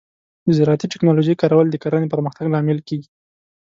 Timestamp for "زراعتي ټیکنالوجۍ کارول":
0.57-1.67